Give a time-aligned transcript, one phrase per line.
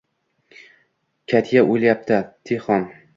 [1.33, 2.17] “Katya oʻlyapti.
[2.51, 2.89] Tixon”.